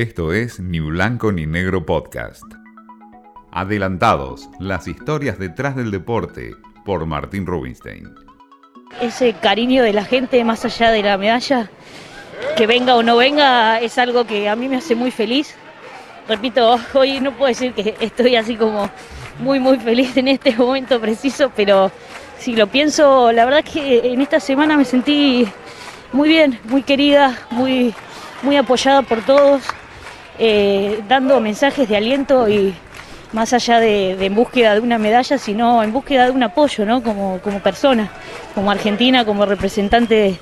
Esto 0.00 0.32
es 0.32 0.60
Ni 0.60 0.80
Blanco 0.80 1.30
ni 1.30 1.44
Negro 1.44 1.84
Podcast. 1.84 2.44
Adelantados, 3.52 4.48
las 4.58 4.88
historias 4.88 5.38
detrás 5.38 5.76
del 5.76 5.90
deporte, 5.90 6.56
por 6.86 7.04
Martín 7.04 7.44
Rubinstein. 7.44 8.08
Ese 9.02 9.34
cariño 9.34 9.82
de 9.82 9.92
la 9.92 10.06
gente 10.06 10.42
más 10.42 10.64
allá 10.64 10.90
de 10.90 11.02
la 11.02 11.18
medalla, 11.18 11.68
que 12.56 12.66
venga 12.66 12.96
o 12.96 13.02
no 13.02 13.18
venga, 13.18 13.78
es 13.80 13.98
algo 13.98 14.26
que 14.26 14.48
a 14.48 14.56
mí 14.56 14.70
me 14.70 14.76
hace 14.76 14.94
muy 14.94 15.10
feliz. 15.10 15.54
Repito, 16.26 16.80
hoy 16.94 17.20
no 17.20 17.32
puedo 17.32 17.48
decir 17.48 17.74
que 17.74 17.94
estoy 18.00 18.36
así 18.36 18.56
como 18.56 18.88
muy, 19.38 19.60
muy 19.60 19.78
feliz 19.80 20.16
en 20.16 20.28
este 20.28 20.56
momento 20.56 20.98
preciso, 20.98 21.52
pero 21.54 21.92
si 22.38 22.56
lo 22.56 22.68
pienso, 22.68 23.32
la 23.32 23.44
verdad 23.44 23.62
que 23.62 24.14
en 24.14 24.22
esta 24.22 24.40
semana 24.40 24.78
me 24.78 24.86
sentí 24.86 25.46
muy 26.10 26.30
bien, 26.30 26.58
muy 26.70 26.84
querida, 26.84 27.38
muy, 27.50 27.94
muy 28.42 28.56
apoyada 28.56 29.02
por 29.02 29.20
todos. 29.26 29.62
Eh, 30.42 31.02
dando 31.06 31.38
mensajes 31.38 31.86
de 31.86 31.98
aliento 31.98 32.48
y 32.48 32.74
más 33.32 33.52
allá 33.52 33.78
de, 33.78 34.12
en 34.24 34.34
búsqueda 34.34 34.72
de 34.72 34.80
una 34.80 34.96
medalla, 34.96 35.36
sino 35.36 35.82
en 35.82 35.92
búsqueda 35.92 36.24
de 36.24 36.30
un 36.30 36.42
apoyo, 36.42 36.86
¿no? 36.86 37.02
Como, 37.02 37.40
como 37.42 37.60
persona, 37.60 38.10
como 38.54 38.70
argentina, 38.70 39.26
como 39.26 39.44
representante 39.44 40.14
de, 40.14 40.38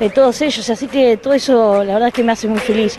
de 0.00 0.10
todos 0.10 0.42
ellos. 0.42 0.68
Así 0.68 0.86
que 0.86 1.16
todo 1.16 1.32
eso, 1.32 1.82
la 1.82 1.94
verdad 1.94 2.08
es 2.08 2.14
que 2.14 2.22
me 2.22 2.32
hace 2.32 2.46
muy 2.46 2.60
feliz. 2.60 2.94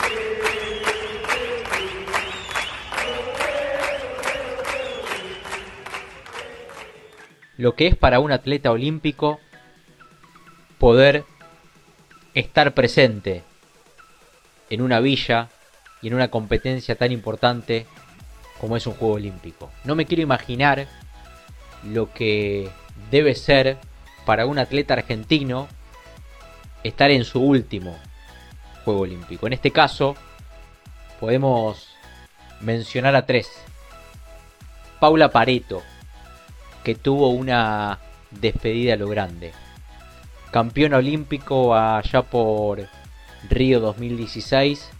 Lo 7.56 7.76
que 7.76 7.86
es 7.86 7.94
para 7.94 8.18
un 8.18 8.32
atleta 8.32 8.72
olímpico 8.72 9.38
poder 10.78 11.22
estar 12.34 12.74
presente 12.74 13.44
en 14.68 14.82
una 14.82 14.98
villa 14.98 15.48
y 16.02 16.08
en 16.08 16.14
una 16.14 16.28
competencia 16.28 16.96
tan 16.96 17.12
importante 17.12 17.86
como 18.60 18.76
es 18.76 18.86
un 18.86 18.94
Juego 18.94 19.14
Olímpico. 19.14 19.70
No 19.84 19.94
me 19.94 20.06
quiero 20.06 20.22
imaginar 20.22 20.86
lo 21.84 22.12
que 22.12 22.70
debe 23.10 23.34
ser 23.34 23.78
para 24.24 24.46
un 24.46 24.58
atleta 24.58 24.94
argentino 24.94 25.68
estar 26.82 27.10
en 27.10 27.24
su 27.24 27.40
último 27.40 27.96
Juego 28.84 29.00
Olímpico. 29.00 29.46
En 29.46 29.52
este 29.52 29.70
caso, 29.70 30.16
podemos 31.20 31.88
mencionar 32.60 33.14
a 33.16 33.26
tres. 33.26 33.48
Paula 35.00 35.30
Pareto, 35.30 35.82
que 36.82 36.94
tuvo 36.94 37.30
una 37.30 37.98
despedida 38.30 38.94
a 38.94 38.96
lo 38.96 39.08
grande. 39.08 39.52
Campeón 40.50 40.94
olímpico 40.94 41.74
allá 41.74 42.22
por 42.22 42.88
Río 43.48 43.80
2016 43.80 44.90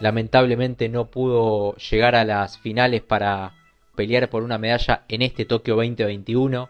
lamentablemente 0.00 0.88
no 0.88 1.06
pudo 1.06 1.76
llegar 1.76 2.14
a 2.14 2.24
las 2.24 2.58
finales 2.58 3.02
para 3.02 3.54
pelear 3.94 4.28
por 4.28 4.42
una 4.42 4.58
medalla 4.58 5.04
en 5.08 5.22
este 5.22 5.44
Tokio 5.44 5.76
2021, 5.76 6.68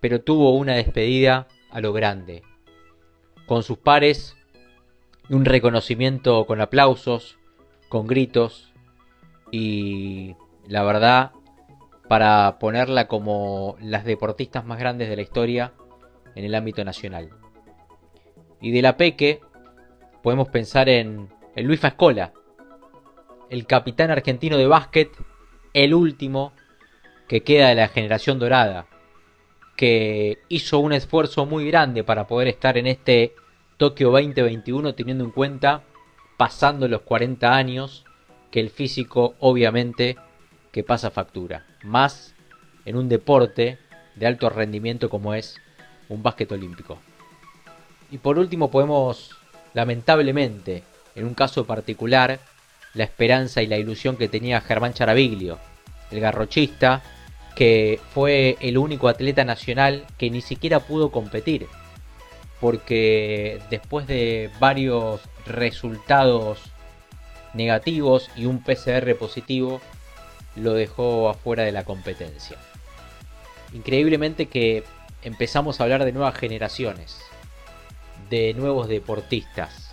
pero 0.00 0.20
tuvo 0.20 0.54
una 0.56 0.74
despedida 0.74 1.46
a 1.70 1.80
lo 1.80 1.92
grande, 1.92 2.42
con 3.46 3.62
sus 3.62 3.78
pares, 3.78 4.36
un 5.28 5.44
reconocimiento 5.44 6.44
con 6.46 6.60
aplausos, 6.60 7.38
con 7.88 8.06
gritos 8.06 8.72
y 9.50 10.34
la 10.66 10.82
verdad 10.82 11.32
para 12.08 12.58
ponerla 12.58 13.08
como 13.08 13.76
las 13.80 14.04
deportistas 14.04 14.64
más 14.64 14.78
grandes 14.78 15.08
de 15.08 15.16
la 15.16 15.22
historia 15.22 15.72
en 16.34 16.44
el 16.44 16.54
ámbito 16.54 16.84
nacional. 16.84 17.30
Y 18.60 18.72
de 18.72 18.82
la 18.82 18.96
Peque 18.96 19.40
podemos 20.22 20.48
pensar 20.48 20.88
en 20.88 21.28
el 21.54 21.66
Luis 21.66 21.80
Fascola, 21.80 22.32
el 23.50 23.66
capitán 23.66 24.10
argentino 24.10 24.56
de 24.56 24.66
básquet, 24.66 25.10
el 25.72 25.94
último 25.94 26.52
que 27.28 27.42
queda 27.42 27.68
de 27.68 27.76
la 27.76 27.88
generación 27.88 28.38
dorada, 28.38 28.86
que 29.76 30.38
hizo 30.48 30.78
un 30.78 30.92
esfuerzo 30.92 31.46
muy 31.46 31.66
grande 31.66 32.04
para 32.04 32.26
poder 32.26 32.48
estar 32.48 32.76
en 32.76 32.86
este 32.86 33.34
Tokio 33.76 34.10
2021 34.10 34.94
teniendo 34.94 35.24
en 35.24 35.30
cuenta, 35.30 35.82
pasando 36.36 36.88
los 36.88 37.02
40 37.02 37.54
años, 37.54 38.04
que 38.50 38.60
el 38.60 38.70
físico 38.70 39.34
obviamente 39.40 40.16
que 40.70 40.84
pasa 40.84 41.10
factura, 41.10 41.66
más 41.82 42.34
en 42.84 42.96
un 42.96 43.08
deporte 43.08 43.78
de 44.14 44.26
alto 44.26 44.48
rendimiento 44.50 45.08
como 45.08 45.34
es 45.34 45.60
un 46.08 46.22
básquet 46.22 46.50
olímpico. 46.52 46.98
Y 48.10 48.18
por 48.18 48.38
último 48.38 48.70
podemos, 48.70 49.36
lamentablemente, 49.72 50.84
en 51.14 51.26
un 51.26 51.34
caso 51.34 51.66
particular, 51.66 52.40
la 52.94 53.04
esperanza 53.04 53.62
y 53.62 53.66
la 53.66 53.78
ilusión 53.78 54.16
que 54.16 54.28
tenía 54.28 54.60
Germán 54.60 54.94
Charaviglio, 54.94 55.58
el 56.10 56.20
garrochista, 56.20 57.02
que 57.54 58.00
fue 58.12 58.56
el 58.60 58.78
único 58.78 59.08
atleta 59.08 59.44
nacional 59.44 60.04
que 60.18 60.30
ni 60.30 60.40
siquiera 60.40 60.80
pudo 60.80 61.10
competir, 61.10 61.66
porque 62.60 63.60
después 63.70 64.06
de 64.06 64.50
varios 64.58 65.20
resultados 65.46 66.60
negativos 67.52 68.30
y 68.36 68.46
un 68.46 68.62
PCR 68.62 69.16
positivo, 69.16 69.80
lo 70.56 70.74
dejó 70.74 71.28
afuera 71.28 71.62
de 71.64 71.72
la 71.72 71.84
competencia. 71.84 72.56
Increíblemente 73.72 74.46
que 74.46 74.84
empezamos 75.22 75.80
a 75.80 75.84
hablar 75.84 76.04
de 76.04 76.12
nuevas 76.12 76.36
generaciones, 76.36 77.18
de 78.30 78.54
nuevos 78.54 78.88
deportistas, 78.88 79.83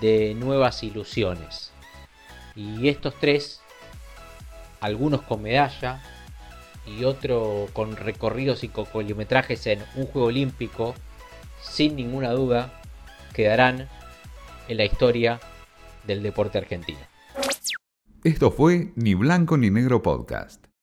de 0.00 0.34
nuevas 0.34 0.82
ilusiones. 0.82 1.72
Y 2.56 2.88
estos 2.88 3.14
tres, 3.20 3.60
algunos 4.80 5.22
con 5.22 5.42
medalla 5.42 6.02
y 6.86 7.04
otro 7.04 7.68
con 7.72 7.96
recorridos 7.96 8.64
y 8.64 8.68
kilometrajes 8.68 9.66
en 9.66 9.80
un 9.96 10.06
juego 10.06 10.28
olímpico, 10.28 10.94
sin 11.62 11.96
ninguna 11.96 12.30
duda, 12.30 12.80
quedarán 13.32 13.88
en 14.68 14.76
la 14.76 14.84
historia 14.84 15.40
del 16.06 16.22
deporte 16.22 16.58
argentino. 16.58 17.00
Esto 18.22 18.50
fue 18.50 18.92
Ni 18.96 19.14
Blanco 19.14 19.56
ni 19.56 19.70
Negro 19.70 20.02
Podcast. 20.02 20.73